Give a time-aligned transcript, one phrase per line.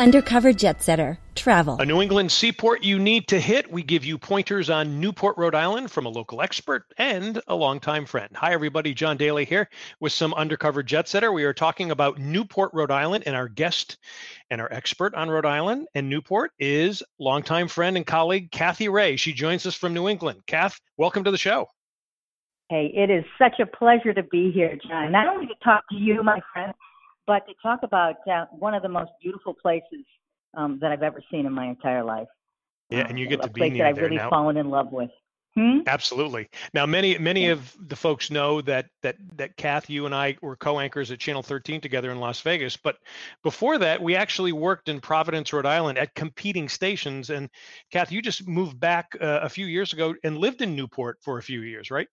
[0.00, 1.18] Undercover Jet Setter.
[1.34, 1.76] Travel.
[1.78, 3.70] A New England seaport you need to hit.
[3.70, 8.06] We give you pointers on Newport, Rhode Island from a local expert and a longtime
[8.06, 8.30] friend.
[8.34, 8.94] Hi, everybody.
[8.94, 9.68] John Daly here
[10.00, 11.32] with some Undercover Jet Setter.
[11.32, 13.98] We are talking about Newport, Rhode Island, and our guest
[14.50, 19.16] and our expert on Rhode Island and Newport is longtime friend and colleague Kathy Ray.
[19.16, 20.40] She joins us from New England.
[20.46, 21.66] Kath, welcome to the show.
[22.70, 25.12] Hey, it is such a pleasure to be here, John.
[25.12, 26.72] Not only to talk to you, my friend,
[27.26, 30.04] but to talk about uh, one of the most beautiful places
[30.54, 32.28] um, that I've ever seen in my entire life.
[32.90, 34.30] Yeah, and you get uh, to be place near that I've really now.
[34.30, 35.10] fallen in love with.
[35.56, 35.80] Hmm?
[35.86, 36.48] Absolutely.
[36.74, 40.54] Now, many many of the folks know that that that Kath, you and I were
[40.54, 42.76] co-anchors at Channel 13 together in Las Vegas.
[42.76, 42.98] But
[43.42, 47.30] before that, we actually worked in Providence, Rhode Island, at competing stations.
[47.30, 47.48] And
[47.90, 51.38] Kath, you just moved back uh, a few years ago and lived in Newport for
[51.38, 52.06] a few years, right?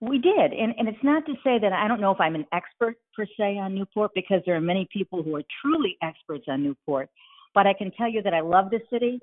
[0.00, 2.46] We did, and and it's not to say that I don't know if I'm an
[2.52, 6.62] expert per se on Newport because there are many people who are truly experts on
[6.62, 7.10] Newport.
[7.54, 9.20] But I can tell you that I love the city.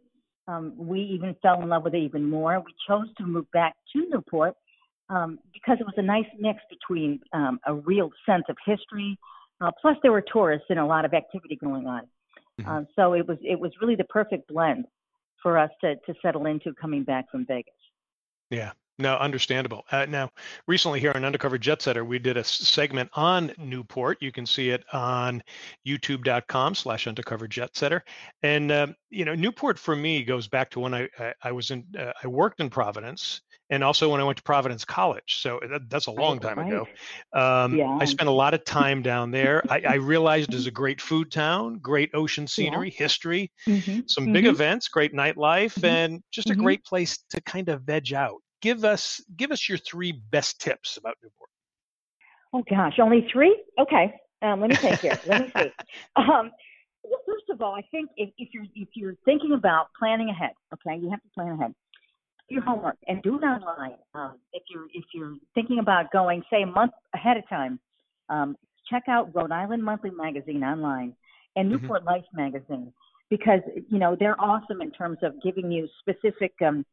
[0.48, 2.60] Um, we even fell in love with it even more.
[2.60, 4.56] We chose to move back to Newport
[5.10, 9.18] um, because it was a nice mix between um, a real sense of history,
[9.62, 12.04] uh, plus there were tourists and a lot of activity going on.
[12.60, 12.68] Mhm.
[12.68, 14.86] Uh, so it was it was really the perfect blend
[15.42, 17.74] for us to to settle into coming back from Vegas.
[18.50, 18.74] Yeah.
[19.00, 19.86] No, understandable.
[19.92, 20.32] Uh, now,
[20.68, 24.18] recently here on Undercover Jet Setter, we did a segment on Newport.
[24.22, 25.44] You can see it on
[25.86, 28.04] youtube.com slash undercover jet setter.
[28.42, 31.70] And, um, you know, Newport for me goes back to when I, I, I was
[31.70, 35.36] in, uh, I worked in Providence and also when I went to Providence College.
[35.42, 36.90] So that, that's a long time ago.
[37.34, 38.00] Um, Yeah.
[38.00, 39.64] I spent a lot of time down there.
[39.72, 44.00] I, I realized it's a great food town, great ocean scenery, history, Mm-hmm.
[44.08, 44.52] some big Mhm.
[44.52, 45.84] events, great nightlife, Mhm.
[45.84, 46.58] and just a Mhm.
[46.58, 48.42] great place to kind of veg out.
[48.62, 51.50] Give us give us your three best tips about Newport.
[52.54, 53.62] Oh gosh, only three?
[53.80, 54.14] Okay.
[54.42, 55.20] Um, let me think here.
[55.28, 55.70] let me see.
[56.16, 56.52] Um,
[57.04, 60.52] well, first of all, I think if, if you're if you're thinking about planning ahead,
[60.74, 61.74] okay, you have to plan ahead.
[62.50, 63.96] Do your homework and do it online.
[64.14, 67.80] Um, if you're if you're thinking about going, say, a month ahead of time,
[68.30, 68.56] um,
[68.90, 71.16] check out Rhode Island Monthly Magazine online
[71.56, 71.72] and Mhm.
[71.74, 72.94] Newport Life Magazine
[73.30, 73.60] because
[73.90, 76.86] you know they're awesome in terms of giving you specific um,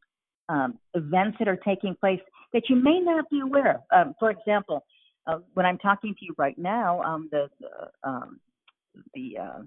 [0.49, 2.21] um, events that are taking place
[2.53, 3.81] that you may not be aware of.
[3.91, 4.85] Um, for example,
[5.27, 8.41] uh, when I'm talking to you right now, um, the the, um,
[9.15, 9.63] the uh,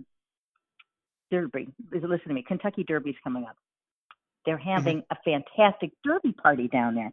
[1.31, 1.67] Derby.
[1.91, 2.43] Is listen to me.
[2.47, 3.57] Kentucky Derby's coming up.
[4.45, 7.11] They're having a fantastic Derby party down there.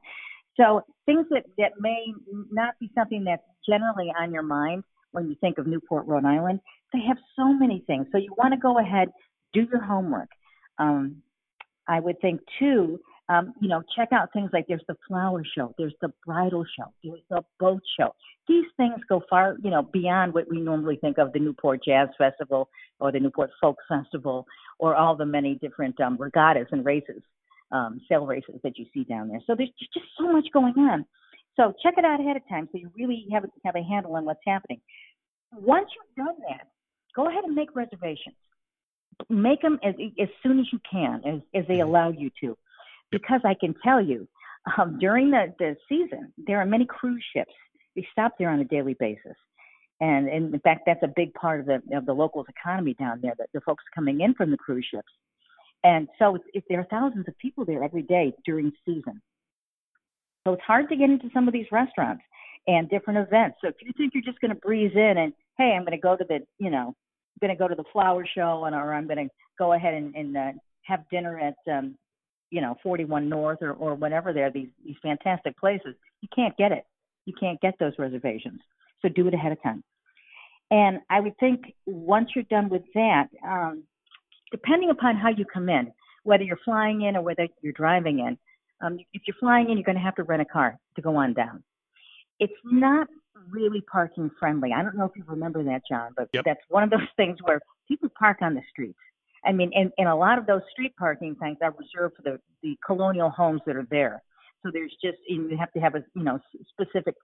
[0.57, 2.13] So things that that may
[2.53, 6.61] not be something that's generally on your mind when you think of Newport, Rhode Island,
[6.93, 8.07] they have so many things.
[8.13, 9.09] So you want to go ahead,
[9.53, 10.29] do your homework.
[10.79, 11.23] Um,
[11.89, 15.75] I would think too, um, you know, check out things like there's the flower show,
[15.79, 18.15] there's the bridal show, there's the boat show.
[18.47, 22.09] These things go far, you know, beyond what we normally think of the Newport Jazz
[22.19, 22.69] Festival
[23.01, 24.47] or the Newport Folk Festival
[24.79, 27.23] or all the many different um, regattas and races,
[27.73, 29.41] um, sail races that you see down there.
[29.47, 31.07] So there's just so much going on.
[31.57, 34.25] So check it out ahead of time so you really have have a handle on
[34.25, 34.81] what's happening.
[35.53, 36.69] Once you've done that,
[37.15, 38.35] go ahead and make reservations.
[39.31, 41.85] Make them as as soon as you can, as as they Mhm.
[41.85, 42.59] allow you to,
[43.11, 44.29] because I can tell you,
[44.79, 47.53] um, during the the season there are many cruise ships.
[47.97, 49.37] They stop there on a daily basis,
[50.01, 53.21] and, and in fact that's a big part of the of the locals' economy down
[53.23, 53.35] there.
[53.39, 55.13] That the folks coming in from the cruise ships,
[55.85, 59.21] and so it's, it, there are thousands of people there every day during season.
[60.47, 62.23] So it's hard to get into some of these restaurants
[62.67, 63.59] and different events.
[63.61, 66.03] So if you think you're just going to breeze in and hey, I'm going to
[66.03, 68.93] go to the you know, I'm going to go to the flower show and or
[68.93, 70.53] I'm going to go ahead and, and uh,
[70.83, 71.97] have dinner at um,
[72.55, 75.95] you know 41 North or or whatever there these these fantastic places.
[76.21, 76.85] You can't get it.
[77.27, 78.61] You can't get those reservations.
[79.03, 79.83] So do it ahead of time.
[80.71, 83.83] And I would think once you're done with that, um,
[84.53, 85.93] depending upon how you come in,
[86.23, 88.39] whether you're flying in or whether you're driving in,
[88.81, 91.17] um, if you're flying in, you're going to have to rent a car to go
[91.17, 91.63] on down.
[92.39, 93.09] It's not
[93.51, 94.71] really parking friendly.
[94.73, 96.45] I don't know if you remember that, John, but Yep.
[96.45, 98.99] that's one of those things where people park on the streets.
[99.47, 102.41] I mean, and, and a lot of those street parking things are reserved for the,
[102.63, 104.23] the colonial homes that are there.
[104.63, 106.39] So there's just you have to have a you know
[106.71, 107.15] specific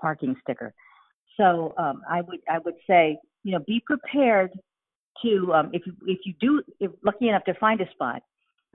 [0.00, 0.74] parking sticker.
[1.36, 4.52] So um, I would I would say you know, be prepared
[5.22, 8.22] to um, if if you do if lucky enough to find a spot,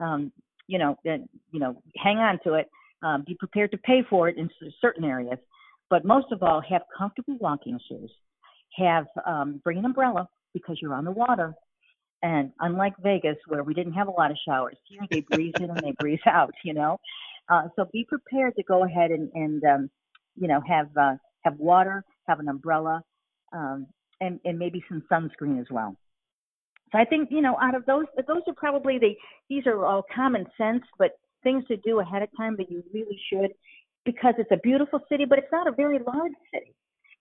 [0.00, 0.32] um,
[0.66, 2.68] you know, then you know, hang on to it.
[3.02, 4.48] Um, be prepared to pay for it in
[4.80, 5.38] certain areas,
[5.90, 8.10] but most of all, have comfortable walking shoes.
[8.76, 11.54] Have um, bring an umbrella because you're on the water.
[12.22, 15.70] And unlike Vegas, where we didn't have a lot of showers, here they breeze in
[15.70, 16.54] and they breeze out.
[16.64, 16.98] You know,
[17.48, 19.90] uh, so be prepared to go ahead and, and um,
[20.36, 23.02] you know, have uh, have water, have an umbrella,
[23.52, 23.86] um,
[24.20, 25.96] and and maybe some sunscreen as well.
[26.92, 29.14] So I think you know, out of those, those are probably the
[29.48, 33.18] these are all common sense, but things to do ahead of time that you really
[33.32, 33.50] should,
[34.04, 36.74] because it's a beautiful city, but it's not a very large city,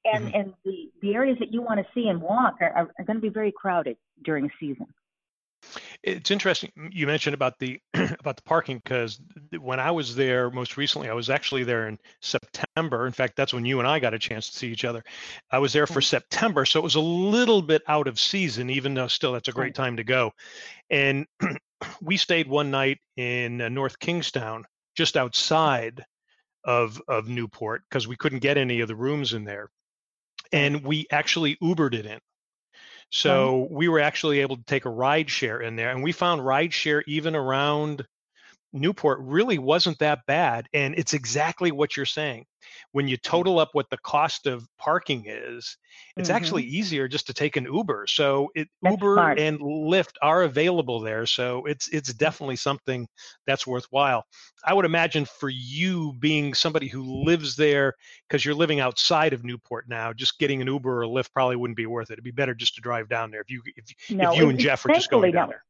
[0.05, 0.35] and mm-hmm.
[0.35, 3.17] and the the areas that you want to see and walk are, are, are going
[3.17, 4.87] to be very crowded during season.
[6.03, 9.19] It's interesting you mentioned about the about the parking because
[9.59, 13.07] when I was there most recently, I was actually there in September.
[13.07, 15.03] In fact, that's when you and I got a chance to see each other.
[15.51, 18.93] I was there for September, so it was a little bit out of season, even
[18.93, 20.31] though still that's a great time to go.
[20.89, 21.25] And
[22.01, 24.65] we stayed one night in uh, North Kingstown,
[24.95, 26.05] just outside
[26.63, 29.69] of of Newport, because we couldn't get any of the rooms in there,
[30.51, 32.19] and we actually Ubered it in.
[33.11, 36.45] So we were actually able to take a ride share in there, and we found
[36.45, 38.05] ride share even around
[38.75, 40.67] Newport really wasn't that bad.
[40.73, 42.45] And it's exactly what you're saying.
[42.91, 43.21] When you mm.
[43.21, 45.77] total up what the cost of parking is,
[46.17, 46.35] it's mm-hmm.
[46.35, 48.05] actually easier just to take an Uber.
[48.07, 49.39] So it, Uber smart.
[49.39, 51.25] and Lyft are available there.
[51.25, 52.17] So it's it's mm.
[52.17, 53.07] definitely something
[53.47, 54.25] that's worthwhile.
[54.65, 57.93] I would imagine for you being somebody who lives there
[58.27, 61.77] because you're living outside of Newport now, just getting an Uber or Lyft probably wouldn't
[61.77, 62.13] be worth it.
[62.13, 64.59] It'd be better just to drive down there if you if, no, if you and
[64.59, 65.51] Jeff are just going down no.
[65.51, 65.63] there.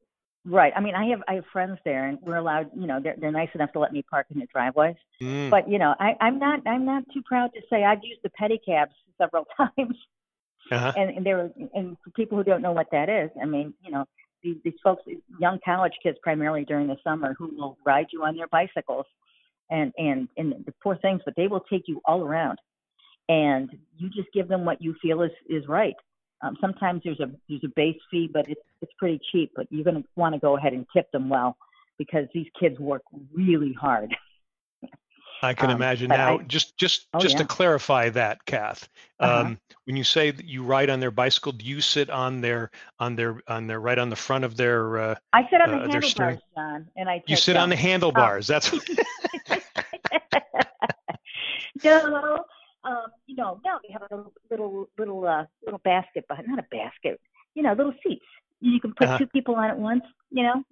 [0.48, 0.72] Right.
[0.76, 2.70] I mean, I have I have friends there, and we're allowed.
[2.76, 4.96] You know, they're they're nice enough to let me park in their driveways.
[5.20, 5.50] Mm.
[5.50, 8.30] But you know, I I'm not I'm not too proud to say I've used the
[8.30, 9.98] pedicabs several times.
[10.72, 10.94] Uh-huh.
[10.96, 13.92] And, and there and for people who don't know what that is, I mean, you
[13.92, 14.06] know,
[14.44, 15.04] these these folks,
[15.40, 19.06] young college kids, primarily during the summer, who will ride you on their bicycles,
[19.72, 22.60] and and and the poor things, but they will take you all around,
[23.30, 25.96] and you just give them what you feel is is right.
[26.42, 29.52] Um, sometimes there's a there's a base fee, but it's it's pretty cheap.
[29.56, 31.58] But you're going to want to go ahead and tip them well
[31.98, 33.04] because these kids work
[33.34, 34.16] really hard.
[35.42, 36.10] I can um, imagine.
[36.10, 37.42] Now, I, just just oh, just yeah.
[37.42, 38.90] to clarify that, Kath,
[39.20, 39.42] uh-huh.
[39.42, 42.72] um, when you say that you ride on their bicycle, do you sit on their
[43.00, 44.98] on their on their right on the front of their?
[44.98, 47.24] Uh, I sit on uh, the handlebars, John, and I.
[47.28, 47.64] You sit them.
[47.64, 48.50] on the handlebars.
[48.50, 48.54] Oh.
[48.54, 48.72] That's.
[51.84, 52.46] no,
[52.86, 56.60] um, you know, no, they have a little little little uh, little basket, but not
[56.60, 57.20] a basket.
[57.54, 58.26] You know, little seats.
[58.62, 59.18] You can put uh-huh.
[59.20, 60.04] two people on at once.
[60.30, 60.64] You know,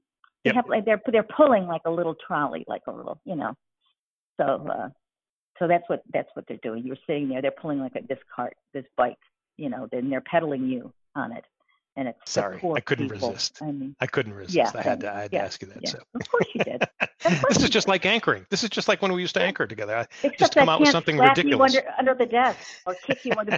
[0.44, 0.56] they yep.
[0.56, 3.54] have like they're they're pulling like a little trolley, like a little, you know.
[4.40, 4.90] So uh,
[5.60, 6.86] so that's what that's what they're doing.
[6.86, 9.18] You're sitting there, they're pulling like a, this cart, this bike.
[9.58, 11.46] You know, then they're pedaling you on it
[11.96, 13.30] and it's sorry i couldn't people.
[13.30, 13.60] resist.
[13.62, 14.56] I mean i couldn't resist.
[14.56, 15.90] yeah, i had to i had yeah, to ask you that yeah.
[15.90, 16.00] so.
[16.16, 16.84] Of course you did.
[17.48, 18.46] This is just like anchoring.
[18.50, 19.96] This is just like when we used to anchor together.
[19.96, 22.60] I Except just come I out with something ridiculous you under, under the desk.
[22.86, 23.58] Or kick you under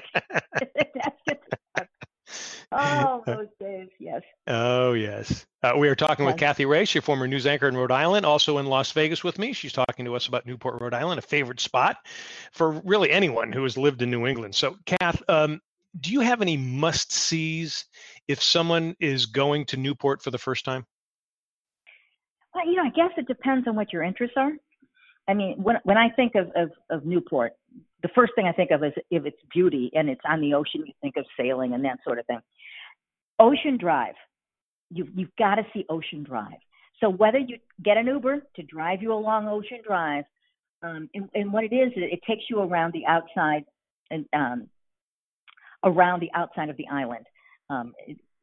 [0.54, 1.42] the desk
[2.72, 4.22] oh those days yes.
[4.48, 5.46] oh yes.
[5.64, 8.60] Uh, we are talking with Kathy Race, your former news anchor in Rhode Island, also
[8.60, 9.52] in Las Vegas with me.
[9.52, 11.98] She's talking to us about Newport, Rhode Island, a favorite spot
[12.52, 14.54] for really anyone who has lived in New England.
[14.54, 15.60] So, Kath, um,
[16.00, 17.86] do you have any must sees
[18.28, 20.86] if someone is going to Newport for the first time?
[22.54, 24.52] Well, you know, I guess it depends on what your interests are.
[25.28, 27.54] I mean, when when I think of, of, of Newport,
[28.04, 30.84] the first thing I think of is if it's beauty and it's on the ocean,
[30.86, 32.40] you think of sailing and that sort of thing.
[33.40, 34.16] Ocean Drive,
[34.92, 36.60] you've you've got to see Ocean Drive.
[37.02, 40.24] So whether you get an Uber to drive you along Ocean Drive,
[40.82, 43.66] um, and, and what it is, it takes you around the outside
[44.12, 44.70] and um,
[45.86, 47.26] around the outside of the island,
[47.70, 47.94] um,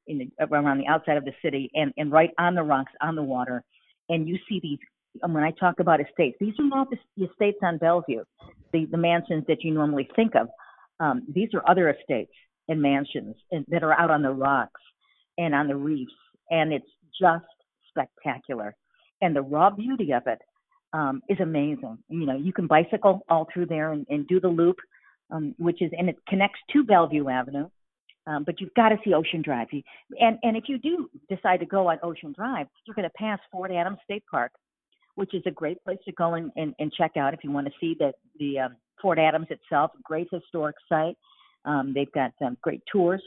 [0.06, 3.22] the, around the outside of the city, and, and right on the rocks, on the
[3.22, 3.62] water.
[4.08, 4.78] And you see these.
[5.20, 8.25] When I talk about estates, these are not the estates on Bellevue,
[8.72, 10.49] the, the mansions that you normally think of.
[11.00, 12.32] Um, these are other estates
[12.68, 14.80] and mansions and, that are out on the rocks
[15.37, 16.12] and on the reefs,
[16.50, 16.87] and it's
[17.20, 17.44] just
[17.90, 18.75] spectacular.
[19.20, 20.38] And the raw beauty of it
[20.94, 21.99] um, is amazing.
[22.08, 24.76] You know, you can bicycle all through there and, and do the loop
[25.32, 27.68] um, which is and it connects to Bellevue Avenue.
[28.24, 29.68] Um, but you've got to see Ocean Drive.
[29.72, 29.82] You,
[30.20, 33.40] and and if you do decide to go on Ocean Drive, you're going to pass
[33.50, 34.52] Fort Adams State Park,
[35.16, 37.66] which is a great place to go and, and, and check out if you want
[37.66, 39.90] to see the the um, Fort Adams itself.
[40.04, 41.16] Great historic site.
[41.64, 43.22] Um, they've got um, great tours,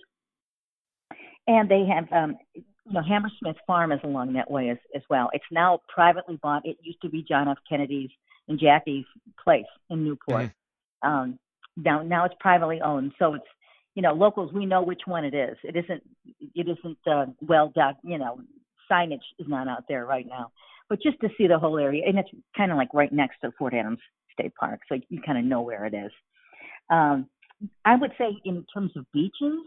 [1.48, 5.30] and they have um, you know Hammersmith Farm is along that way as as well.
[5.34, 6.66] It's now privately bought.
[6.66, 7.58] It used to be John F.
[7.68, 8.12] Kennedy's
[8.48, 9.06] and Jackie's
[9.44, 10.44] place in Newport.
[10.44, 11.10] Mm-hmm.
[11.10, 11.40] Um,
[11.78, 13.46] now now it's privately owned, so it's
[13.96, 15.58] you know, locals we know which one it is.
[15.64, 16.04] It isn't
[16.54, 17.96] it isn't uh, well done.
[18.04, 18.40] You know,
[18.92, 20.52] signage is not out there right now.
[20.90, 23.52] But just to see the whole area, and it's kind of like right next to
[23.58, 24.00] Fort Adams
[24.34, 26.12] State Park, so you kind of know where it is.
[26.90, 27.28] Um,
[27.86, 29.64] I would say in terms of beaches,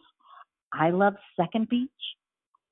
[0.73, 1.91] I love Second Beach.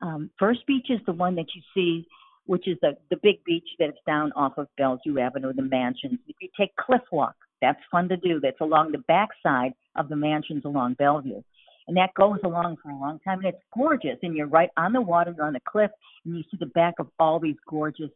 [0.03, 2.07] Um, First Beach is the one that you see,
[2.45, 6.21] which is the the big beach that's down off of Bellevue Avenue, the mansions.
[6.29, 8.41] If you take Cliff Walk, that's fun to do.
[8.41, 11.43] That's along the backside of the mansions along Bellevue.
[11.89, 13.39] And that goes along for a long time.
[13.39, 14.19] And it's gorgeous.
[14.23, 15.91] And you're right on the water, you're on the cliff,
[16.25, 18.11] and you see the back of all these gorgeous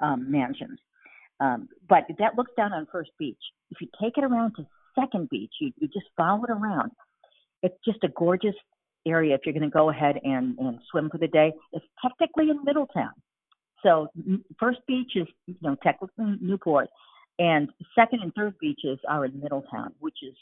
[0.00, 0.78] um, mansions.
[1.40, 3.38] Um, but that looks down on First Beach.
[3.70, 4.66] If you take it around to
[4.98, 6.92] Second Beach, you, you just follow it around.
[7.62, 8.54] It's just a gorgeous
[9.06, 11.52] area if you're going to go ahead and, and swim for the day.
[11.72, 13.12] It's technically in Middletown.
[13.82, 14.08] So
[14.58, 16.88] First Beach is, you know, technically Newport,
[17.40, 20.36] and second and third beaches are in Middletown, which is,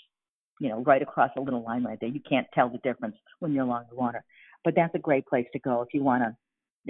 [0.60, 2.10] you know, right across a little line right there.
[2.10, 4.24] You can't tell the difference when you're along the water.
[4.64, 6.36] But that's a great place to go if you want a,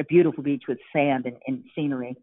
[0.01, 2.17] a beautiful beach with sand and, and scenery.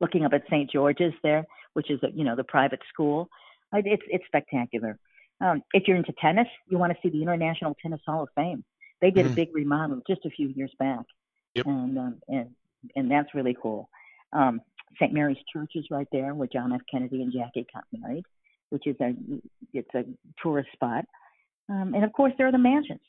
[0.00, 0.70] Looking up at St.
[0.70, 3.28] George's there, which is, a, you know, the private school.
[3.74, 4.98] It's, it's spectacular.
[5.42, 8.64] Um, if you're into tennis, you want to see the International Tennis Hall of Fame.
[9.02, 9.32] They did mm.
[9.32, 11.04] a big remodel just a few years back,
[11.54, 11.66] yep.
[11.66, 12.50] and um, and
[12.94, 13.90] and that's really cool.
[14.32, 14.62] Um,
[14.94, 15.12] St.
[15.12, 16.80] Mary's Church is right there where John F.
[16.90, 18.24] Kennedy and Jackie got married,
[18.70, 19.14] which is a
[19.72, 20.04] it's a
[20.42, 21.04] tourist spot.
[21.68, 23.00] Um, and of course, there are the mansions.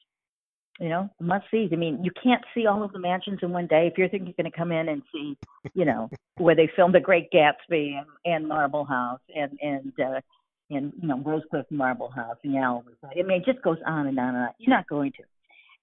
[0.79, 1.67] You know, must see.
[1.72, 3.88] I mean, you can't see all of the mansions in one day.
[3.91, 5.36] If you're thinking you're going to come in and see,
[5.74, 6.07] you know,
[6.38, 10.22] where they filmed The Great Gatsby and, and Marble House and and uh,
[10.69, 14.19] and you know Rosecliff Marble House and yeah, I mean, it just goes on and
[14.19, 14.50] on and on.
[14.60, 15.24] You're not going to.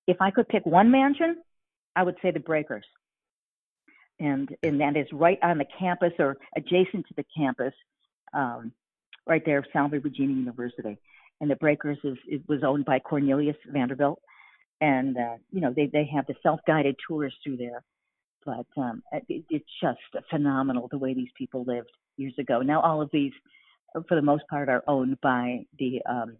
[0.06, 1.42] If I could pick one mansion,
[1.96, 2.84] I would say the Breakers
[4.20, 7.74] and and that is right on the campus or adjacent to the campus,
[8.32, 8.72] um,
[9.26, 10.98] right there of Salve Regina University.
[11.40, 14.20] And the Breakers is it was owned by Cornelius Vanderbilt,
[14.80, 17.82] and uh, you know they they have the self-guided tours through there.
[18.46, 22.60] But um, it, it's just phenomenal the way these people lived years ago.
[22.60, 23.32] Now all of these,
[24.06, 26.36] for the most part, are owned by the um,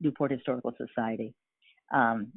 [0.00, 1.32] Newport Historical Society.
[1.92, 2.32] Um,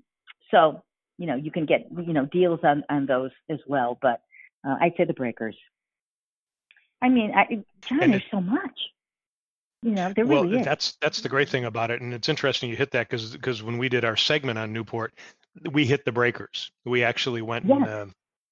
[0.52, 0.84] so
[1.18, 4.22] you know you can get you know deals on on those as well, but
[4.66, 5.56] uh, I'd say the Breakers.
[7.02, 8.80] I mean, I, John, and there's it, so much.
[9.84, 10.66] You know, there well, really is.
[10.66, 13.62] that's that's the great thing about it, and it's interesting you hit that because because
[13.62, 15.14] when we did our segment on Newport,
[15.72, 16.72] we hit the Breakers.
[16.86, 17.76] We actually went yeah.
[17.76, 18.06] and uh,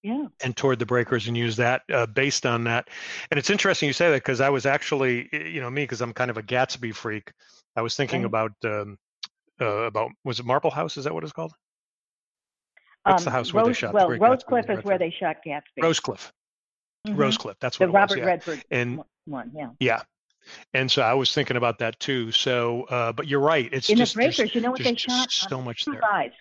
[0.04, 0.26] yeah.
[0.44, 2.90] and toured the Breakers and used that uh, based on that.
[3.32, 6.14] And it's interesting you say that because I was actually, you know, me because I'm
[6.14, 7.32] kind of a Gatsby freak.
[7.76, 8.28] I was thinking right.
[8.28, 8.98] about um,
[9.60, 10.96] uh, about was it Marble House?
[10.96, 11.54] Is that what it's called?
[13.06, 13.94] What's um, the house where Rose, they shot?
[13.94, 15.80] Well, Rosecliff is where they shot Gatsby.
[15.80, 16.32] Rosecliff.
[17.08, 17.22] Mm-hmm.
[17.22, 17.56] Rosecliff.
[17.60, 18.26] That's what the Robert was, yeah.
[18.26, 19.52] Redford and, one.
[19.56, 19.70] Yeah.
[19.80, 20.02] Yeah.
[20.74, 22.32] And so I was thinking about that too.
[22.32, 23.70] So, uh, but you're right.
[23.72, 24.56] It's in just, the Breakers.
[24.56, 25.32] You know what they shot?
[25.32, 26.04] So much there.
[26.04, 26.32] Eyes.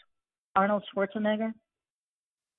[0.57, 1.53] Arnold Schwarzenegger.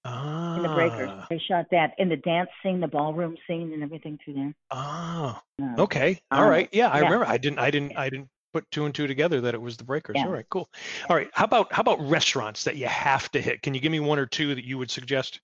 [0.04, 0.58] Ah.
[0.58, 4.20] In the Breakers, they shot that in the dance scene, the ballroom scene, and everything
[4.24, 4.54] through there.
[4.70, 5.40] Oh.
[5.80, 6.20] okay.
[6.30, 6.70] All right.
[6.72, 7.06] Yeah, I yeah.
[7.06, 7.26] remember.
[7.26, 7.58] I didn't.
[7.58, 7.98] I didn't.
[7.98, 10.16] I didn't put two and two together that it was the breakers.
[10.16, 10.28] Yeah.
[10.28, 10.70] All right, cool.
[11.10, 13.62] All right, how about how about restaurants that you have to hit?
[13.62, 15.42] Can you give me one or two that you would suggest?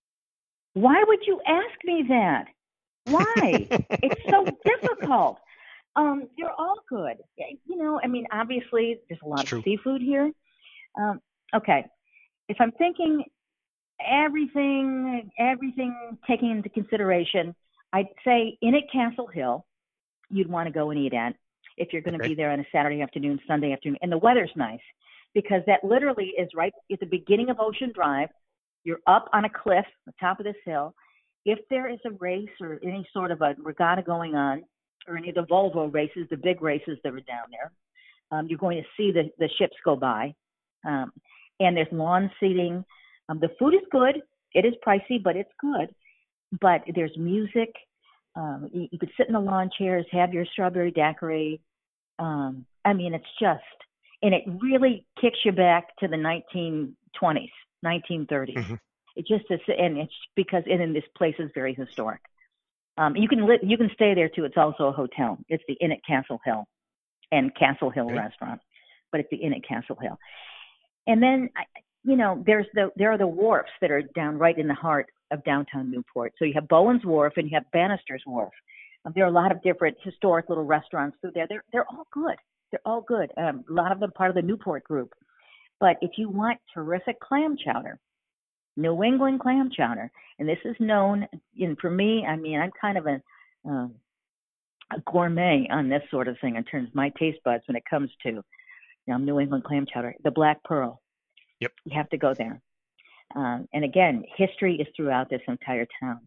[0.76, 2.46] Why would you ask me that?
[3.08, 3.68] Why?
[3.70, 5.40] it's so difficult.
[5.98, 7.18] Um, they're all good.
[7.66, 9.64] You know, I mean, obviously there's a lot it's of true.
[9.64, 10.32] seafood here.
[10.98, 11.20] Um,
[11.54, 11.86] okay,
[12.48, 13.26] if I'm thinking
[14.10, 17.54] everything, everything taking into consideration,
[17.92, 19.66] I'd say in at Castle Hill,
[20.30, 21.36] you'd want to go and eat at
[21.82, 22.30] if you're going to okay.
[22.30, 24.80] be there on a Saturday afternoon, Sunday afternoon, and the weather's nice
[25.34, 28.30] because that literally is right at the beginning of Ocean Drive.
[28.84, 30.94] You're up on a cliff, the top of this hill.
[31.46, 34.64] If there is a race or any sort of a regatta going on,
[35.08, 37.72] or any of the Volvo races, the big races that are down there,
[38.32, 40.34] um, you're going to see the, the ships go by.
[40.86, 41.12] Um,
[41.60, 42.84] and there's lawn seating.
[43.30, 44.22] Um, the food is good.
[44.54, 45.94] It is pricey, but it's good.
[46.60, 47.74] But there's music.
[48.36, 51.62] Um, you, you, could sit in the lawn chairs, have your strawberry daiquiri.
[52.22, 53.64] Um, I mean, it's just,
[54.22, 56.94] and it really kicks you back to the 1920s,
[57.84, 58.54] 1930s.
[58.56, 58.76] Mm-hmm.
[59.16, 62.22] It just is, and it's because, and then this place is very historic.
[62.98, 64.46] Um, you can live, you can stay there too.
[64.46, 65.38] It's also a hotel.
[65.50, 66.66] It's the Inn at Castle Hill,
[67.32, 68.16] and Castle Hill okay.
[68.16, 68.62] Restaurant,
[69.12, 70.18] but it's the Inn at Castle Hill.
[71.08, 71.50] And then,
[72.04, 75.08] you know, there's the there are the wharfs that are down right in the heart
[75.32, 76.34] of downtown Newport.
[76.38, 78.54] So you have Bowen's Wharf and you have Bannister's Wharf.
[79.06, 81.48] Um, there are a lot of different historic little restaurants through there.
[81.48, 82.36] They're they're all good.
[82.72, 83.32] They're all good.
[83.38, 85.14] Um, a lot of them part of the Newport group.
[85.80, 88.00] But if you want terrific clam chowder,
[88.78, 91.28] New England clam chowder, and this is known.
[91.60, 93.22] And for me, I mean, I'm kind of a
[93.66, 93.96] um,
[94.96, 97.84] a gourmet on this sort of thing in terms of my taste buds when it
[97.90, 98.44] comes to you
[99.08, 100.16] know, New England clam chowder.
[100.24, 101.02] The Black Pearl
[101.62, 101.72] Yep.
[101.86, 102.60] You have to go there.
[103.36, 106.20] Um, and again, history is throughout this entire town.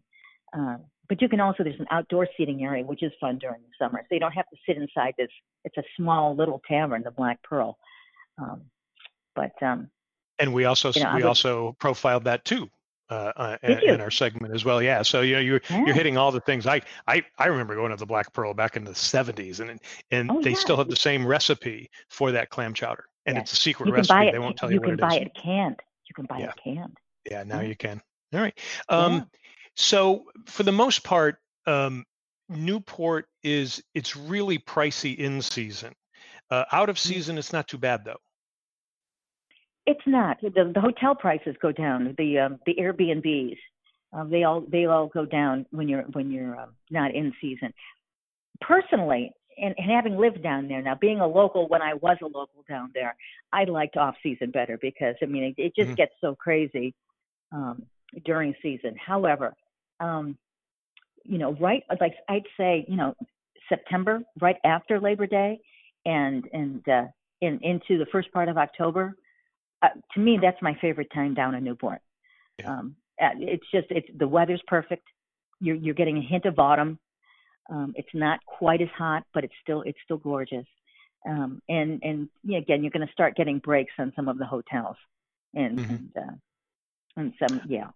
[0.53, 3.85] Um, but you can also there's an outdoor seating area which is fun during the
[3.85, 5.29] summer, so you don't have to sit inside this.
[5.63, 7.77] It's a small little tavern, the Black Pearl.
[8.37, 8.61] Um,
[9.35, 9.89] but um,
[10.39, 12.69] and we also you know, we would, also profiled that too
[13.09, 14.81] uh, uh, in, in, our segment as well.
[14.81, 15.01] Yeah.
[15.01, 15.85] So you know you're yeah.
[15.85, 16.65] you're hitting all the things.
[16.65, 19.79] I I I remember going to the Black Pearl back in the 70s, and
[20.11, 20.55] and oh, they yeah.
[20.55, 23.43] still have the same recipe for that clam chowder, and yes.
[23.43, 24.31] it's a secret recipe.
[24.31, 24.99] They won't tell you, you what it is.
[24.99, 25.79] You can buy it canned.
[26.07, 26.49] You can buy yeah.
[26.49, 26.97] it canned.
[27.29, 27.43] Yeah.
[27.43, 28.01] Now you can.
[28.33, 28.59] All right.
[28.89, 29.29] Um,
[29.75, 32.05] so for the most part, um,
[32.49, 35.93] Newport is it's really pricey in season.
[36.49, 36.99] Uh, out of mm.
[36.99, 38.19] season, it's not too bad though.
[39.85, 40.41] It's not.
[40.41, 42.15] The, the hotel prices go down.
[42.17, 43.57] The um, the Airbnbs,
[44.13, 47.73] um, they all they all go down when you're when you're um, not in season.
[48.61, 52.25] Personally, and, and having lived down there now, being a local when I was a
[52.25, 53.15] local down there,
[53.51, 55.95] I liked off season better because I mean it, it just mm-hmm.
[55.95, 56.93] gets so crazy
[57.51, 57.83] um,
[58.23, 58.95] during season.
[59.03, 59.55] However,
[59.99, 60.37] um,
[61.23, 63.15] you know, right like I'd say, you know,
[63.69, 65.59] September, right after Labor Day,
[66.05, 67.05] and and uh,
[67.41, 69.15] in into the first part of October,
[69.81, 71.99] uh, to me, that's my favorite time down in Newport.
[72.59, 72.71] Yeah.
[72.71, 75.07] Um, uh, it's just it's the weather's perfect.
[75.59, 76.99] You're you're getting a hint of autumn.
[77.69, 80.65] Um, it's not quite as hot, but it's still it's still gorgeous.
[81.27, 84.45] Um, and and yeah, again, you're going to start getting breaks on some of the
[84.45, 84.97] hotels,
[85.53, 85.93] and mm-hmm.
[85.93, 86.33] and, uh,
[87.17, 87.87] and some yeah.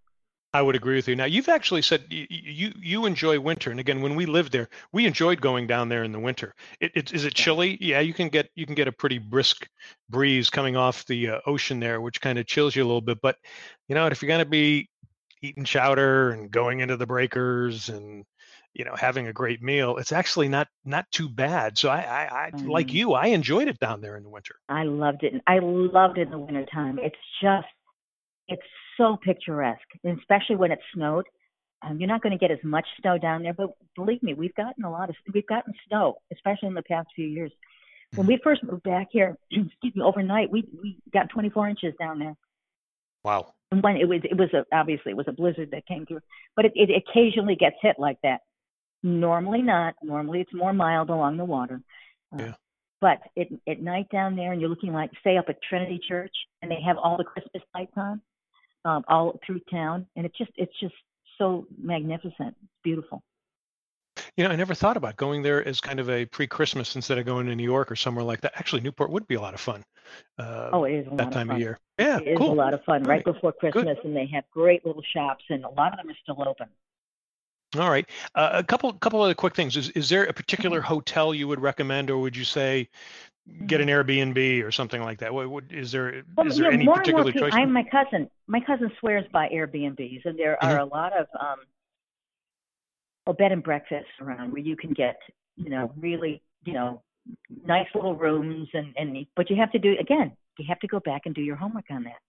[0.53, 1.15] I would agree with you.
[1.15, 4.69] Now, you've actually said you, you you enjoy winter, and again, when we lived there,
[4.91, 6.55] we enjoyed going down there in the winter.
[6.79, 7.77] It, it is it chilly?
[7.79, 9.67] Yeah, you can get you can get a pretty brisk
[10.09, 13.19] breeze coming off the uh, ocean there, which kind of chills you a little bit.
[13.21, 13.35] But
[13.87, 14.89] you know, if you're going to be
[15.43, 18.25] eating chowder and going into the breakers and
[18.73, 21.77] you know having a great meal, it's actually not not too bad.
[21.77, 22.67] So I, I, I mm.
[22.67, 24.55] like you, I enjoyed it down there in the winter.
[24.67, 25.33] I loved it.
[25.45, 26.97] I loved it in the wintertime.
[26.97, 27.67] It's just
[28.49, 28.61] it's
[28.97, 31.25] so picturesque, especially when it snowed.
[31.81, 34.55] Um, you're not going to get as much snow down there, but believe me, we've
[34.55, 37.51] gotten a lot of we've gotten snow, especially in the past few years.
[38.15, 42.19] When we first moved back here, excuse me, overnight we we got 24 inches down
[42.19, 42.35] there.
[43.23, 43.53] Wow.
[43.71, 46.21] And when it was it was a, obviously it was a blizzard that came through,
[46.55, 48.41] but it, it occasionally gets hit like that.
[49.01, 49.95] Normally not.
[50.03, 51.81] Normally it's more mild along the water.
[52.33, 52.53] Uh, yeah.
[52.99, 56.33] But it, at night down there, and you're looking like, say, up at Trinity Church,
[56.61, 58.21] and they have all the Christmas lights on
[58.85, 60.95] um, all through town, and it's just it's just
[61.37, 62.55] so magnificent.
[62.63, 63.23] It's beautiful.
[64.35, 67.25] You know, I never thought about going there as kind of a pre-Christmas instead of
[67.25, 68.51] going to New York or somewhere like that.
[68.55, 69.83] Actually, Newport would be a lot of fun.
[70.37, 71.79] Uh, oh, it is that time of, of, year.
[71.97, 72.47] Yeah, it cool.
[72.47, 74.05] is a lot of fun right, right before Christmas, Good.
[74.05, 76.67] and they have great little shops, and a lot of them are still open.
[77.77, 78.09] All right.
[78.33, 79.77] Uh, a couple couple other quick things.
[79.77, 80.87] Is is there a particular mm-hmm.
[80.87, 82.89] hotel you would recommend, or would you say
[83.65, 84.09] get an mm-hmm.
[84.09, 85.33] Airbnb or something like that?
[85.33, 86.23] What, what is there?
[86.35, 87.53] Well, is there any more particular more choice?
[87.53, 88.29] I'm my cousin.
[88.47, 90.81] My cousin swears by Airbnbs, and there are mm-hmm.
[90.81, 91.59] a lot of um,
[93.25, 95.17] well, bed and breakfasts around where you can get,
[95.55, 97.01] you know, really, you know,
[97.65, 100.31] nice little rooms, and and but you have to do again.
[100.57, 102.19] You have to go back and do your homework on that.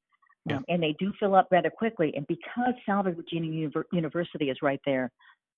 [0.46, 0.56] Yeah.
[0.56, 2.12] Um, and they do fill up rather quickly.
[2.16, 3.46] And because Salve Regina
[3.92, 5.10] University is right there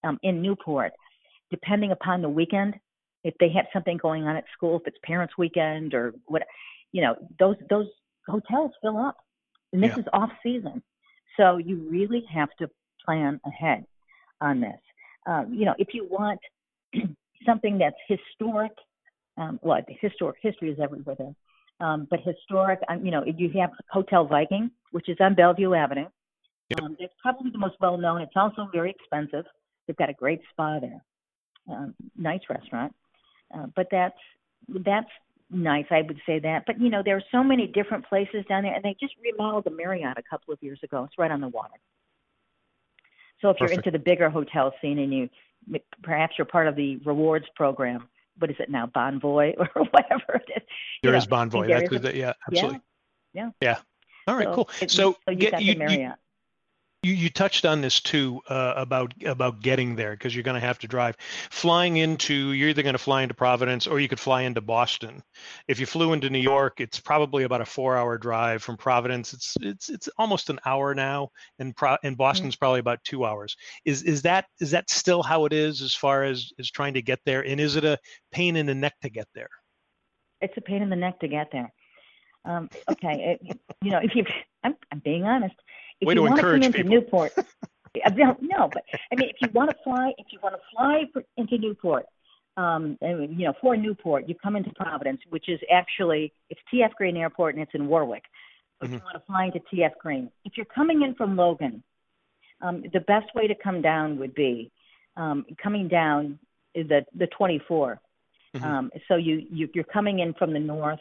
[0.05, 0.93] um, in Newport,
[1.51, 2.75] depending upon the weekend,
[3.25, 6.43] if they have something going on at school, if it's parents' weekend or what,
[6.93, 7.89] you know, those those
[8.27, 9.17] hotels fill up,
[9.73, 10.01] and this yeah.
[10.01, 10.83] is off season,
[11.37, 12.69] so you really have to
[13.05, 13.85] plan ahead
[14.41, 14.79] on this.
[15.27, 16.41] Um, you know, if you want
[17.47, 18.73] something that's historic,
[19.37, 21.35] um, well, historic history is everywhere there,
[21.81, 26.07] um, but historic, um, you know, you have Hotel Viking, which is on Bellevue Avenue.
[26.71, 26.83] Yep.
[26.83, 28.21] Um, it's probably the most well known.
[28.21, 29.45] It's also very expensive.
[29.87, 31.05] They've got a great spa there,
[31.69, 32.95] um, nice restaurant.
[33.55, 34.19] Uh, but that's
[34.69, 35.11] that's
[35.51, 35.87] nice.
[35.91, 36.65] I would say that.
[36.67, 39.65] But you know, there are so many different places down there, and they just remodeled
[39.65, 41.05] the Marriott a couple of years ago.
[41.05, 41.75] It's right on the water.
[43.41, 43.71] So if Perfect.
[43.71, 45.29] you're into the bigger hotel scene and you
[46.03, 50.51] perhaps you're part of the rewards program, what is it now, Bonvoy or whatever it
[50.57, 50.63] is?
[51.03, 51.69] There is Bonvoy.
[51.69, 52.81] That's yeah, absolutely.
[53.35, 53.51] Yeah.
[53.61, 53.79] Yeah.
[54.29, 54.71] All right, so cool.
[54.81, 56.01] It, so, so you get, got you, the Marriott.
[56.01, 56.13] You,
[57.03, 60.67] you you touched on this too uh, about about getting there because you're going to
[60.67, 61.17] have to drive.
[61.51, 65.23] Flying into you're either going to fly into Providence or you could fly into Boston.
[65.67, 69.33] If you flew into New York, it's probably about a four-hour drive from Providence.
[69.33, 72.61] It's it's it's almost an hour now, and Pro, and Boston's mm-hmm.
[72.61, 73.57] probably about two hours.
[73.85, 77.03] Is is that is that still how it is as far as as trying to
[77.03, 77.45] get there?
[77.45, 77.99] And is it a
[78.31, 79.51] pain in the neck to get there?
[80.41, 81.73] It's a pain in the neck to get there.
[82.45, 84.25] Um, okay, it, you know, if you,
[84.65, 85.55] I'm, I'm being honest
[86.03, 86.91] if Way you want to come into people.
[86.91, 87.33] Newport,
[88.41, 91.23] no, but I mean, if you want to fly, if you want to fly for,
[91.37, 92.07] into Newport,
[92.57, 96.93] um, and, you know, for Newport, you come into Providence, which is actually it's TF
[96.95, 98.25] Green Airport and it's in Warwick.
[98.83, 100.29] if you want to fly into TF Green.
[100.45, 101.85] If you're coming in from Logan,
[102.61, 104.73] um, the best way to come down would be
[105.17, 106.41] um, coming down
[106.75, 108.01] the the 24.
[108.57, 108.63] Mhm.
[108.63, 111.01] Um, so you, you you're coming in from the north.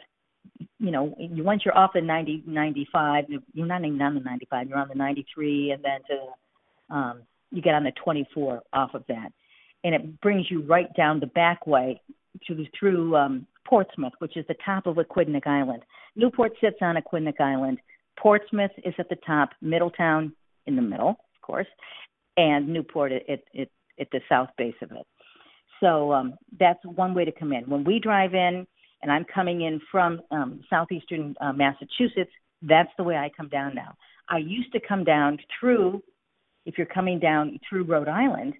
[0.78, 4.68] You know, once you're off the 90 95, you're not even on the 95.
[4.68, 9.04] You're on the 93, and then to um, you get on the 24 off of
[9.08, 9.32] that,
[9.84, 12.00] and it brings you right down the back way
[12.46, 15.82] through through um, Portsmouth, which is the top of Aquidneck Island.
[16.16, 17.78] Newport sits on Aquidneck Island.
[18.18, 19.50] Portsmouth is at the top.
[19.60, 20.32] Middletown
[20.66, 21.66] in the middle, of course,
[22.36, 23.68] and Newport at, at,
[24.00, 25.06] at the south base of it.
[25.80, 27.68] So um, that's one way to come in.
[27.68, 28.66] When we drive in,
[29.02, 32.30] and I'm coming in from um, southeastern uh, Massachusetts,
[32.62, 33.94] that's the way I come down now.
[34.28, 36.02] I used to come down through,
[36.64, 38.54] if you're coming down through Rhode Island,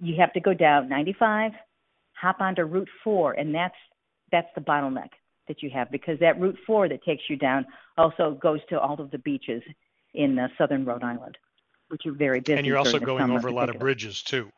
[0.00, 1.52] you have to go down 95,
[2.20, 3.74] hop onto Route 4, and that's
[4.32, 5.10] that's the bottleneck
[5.46, 7.64] that you have because that Route 4 that takes you down
[7.96, 9.62] also goes to all of the beaches
[10.14, 11.36] in uh, southern Rhode Island,
[11.88, 12.58] which are very busy.
[12.58, 14.50] And you're also going over a lot of bridges too.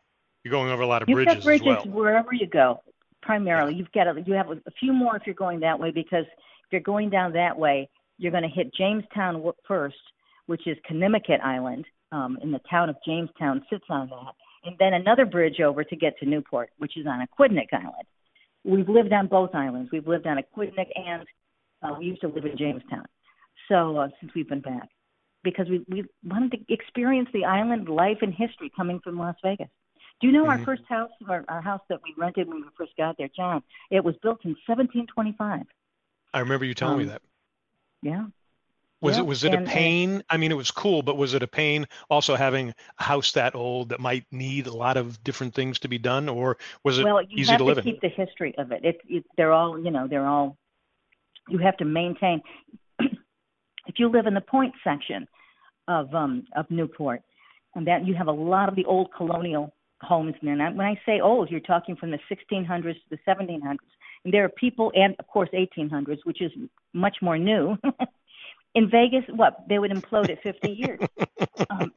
[0.44, 1.94] You're going over a lot of You've bridges, got bridges as well.
[1.94, 2.80] wherever you go.
[3.26, 6.24] Primarily, you've got a, you have a few more if you're going that way because
[6.24, 9.96] if you're going down that way, you're going to hit Jamestown first,
[10.46, 14.32] which is Conanicut Island, um, and the town of Jamestown sits on that,
[14.64, 18.06] and then another bridge over to get to Newport, which is on Aquidneck Island.
[18.64, 19.90] We've lived on both islands.
[19.92, 21.26] We've lived on Aquidneck and
[21.82, 23.06] uh, we used to live in Jamestown.
[23.68, 24.88] So uh, since we've been back,
[25.42, 29.68] because we we wanted to experience the island life and history coming from Las Vegas.
[30.20, 30.64] Do you know our Mhm.
[30.64, 33.62] first house, our, our house that we rented when we first got there, John?
[33.90, 35.66] It was built in 1725.
[36.32, 37.22] I remember you telling me Um, that.
[38.02, 38.26] Yeah.
[39.02, 40.22] Was yeah, it was it and- a and- pain?
[40.30, 43.54] I mean, it was cool, but was it a pain also having a house that
[43.54, 47.04] old that might need a lot of different things to be done, or was it
[47.04, 47.84] well, you easy have to to live in?
[47.84, 48.82] keep the history of it.
[48.84, 49.24] It, it.
[49.36, 50.56] They're all, you know, they're all.
[51.48, 52.42] You have to maintain.
[53.86, 55.28] if you live in the Point section
[55.88, 57.20] of um of Newport,
[57.74, 59.74] and that you have a lot of the old colonial
[60.06, 60.34] homes.
[60.42, 63.76] And when I say old, you're talking from the 1600s to the 1700s.
[64.24, 66.52] And there are people, and of course 1800s, which is
[66.92, 67.76] much more new.
[68.74, 71.00] in Vegas, what they would implode at 50 years.
[71.70, 71.92] um,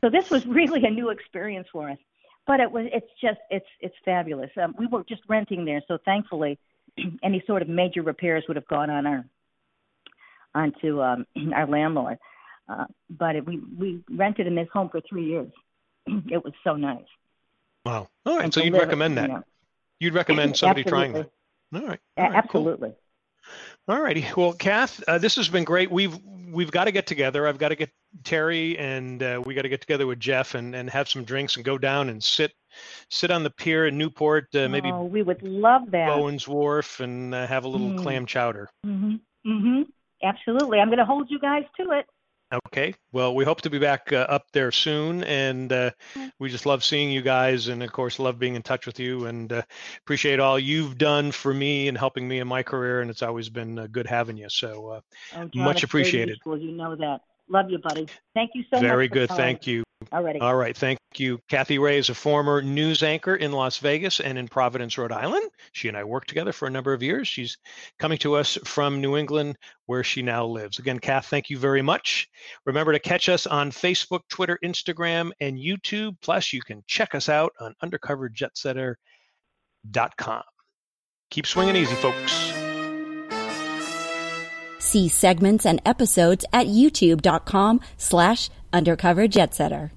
[0.00, 1.98] so this was really a new experience for us.
[2.46, 4.50] But it was it's just it's it's fabulous.
[4.56, 6.58] Um, we were just renting there, so thankfully,
[7.22, 9.24] any sort of major repairs would have gone on our
[10.54, 12.18] onto um, our landlord.
[12.68, 15.52] Uh, but it, we we rented in this home for three years.
[16.06, 17.04] it was so nice.
[17.88, 18.08] Wow.
[18.26, 18.52] All right.
[18.52, 19.30] So you'd live recommend you that?
[19.30, 19.42] know.
[20.00, 21.30] You'd recommend somebody trying that?
[21.74, 22.00] All right.
[22.16, 22.68] All right, cool.
[22.68, 22.92] Absolutely.
[23.88, 24.26] All righty.
[24.36, 25.90] Well, Kath, uh, this has been great.
[25.90, 26.18] We've
[26.50, 27.46] we've got to get together.
[27.46, 27.90] I've got to get
[28.24, 31.56] Terry and uh, we got to get together with Jeff and, and have some drinks
[31.56, 32.52] and go down and sit
[33.08, 36.08] sit on the pier in Newport, uh, maybe oh, we would love that.
[36.08, 37.98] Bowen's Wharf, and uh, have a little Mm.
[37.98, 38.68] clam chowder.
[38.84, 39.20] Mhm.
[39.46, 39.86] Mhm.
[40.22, 40.80] Absolutely.
[40.80, 42.06] I'm going to hold you guys to it.
[42.52, 42.94] Okay.
[43.12, 45.90] Well, we hope to be back uh, up there soon, and uh,
[46.38, 49.26] we just love seeing you guys, and of course, love being in touch with you,
[49.26, 49.62] and uh,
[50.00, 53.50] appreciate all you've done for me and helping me in my career, and it's always
[53.50, 54.48] been uh, good having you.
[54.48, 55.00] So uh,
[55.36, 56.38] Oh, John, Much appreciated.
[56.44, 57.20] Well, You know that.
[57.48, 58.06] Love you, buddy.
[58.34, 58.82] Thank you so much.
[58.82, 59.28] very good.
[59.28, 59.42] calling.
[59.42, 59.84] Thank you.
[60.06, 60.40] Alrighty.
[60.40, 60.76] All right.
[60.76, 61.40] Thank you.
[61.48, 65.50] Kathy Ray is a former news anchor in Las Vegas and in Providence, Rhode Island.
[65.72, 67.26] She and I worked together for a number of years.
[67.26, 67.58] She's
[67.98, 70.78] coming to us from New England, where she now lives.
[70.78, 72.28] Again, Kath, thank you very much.
[72.64, 76.16] Remember to catch us on Facebook, Twitter, Instagram, and YouTube.
[76.22, 80.42] Plus, you can check us out on undercoverjetsetter.com.
[81.30, 82.52] Keep swinging easy, folks.
[84.78, 89.90] See segments and episodes at youtube.com slash undercoverjetsetter.